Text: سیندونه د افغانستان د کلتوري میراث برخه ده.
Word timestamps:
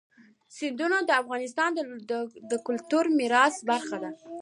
سیندونه 0.55 0.97
د 1.03 1.09
افغانستان 1.21 1.69
د 2.51 2.53
کلتوري 2.67 3.11
میراث 3.19 3.55
برخه 3.69 3.97
ده. 4.03 4.11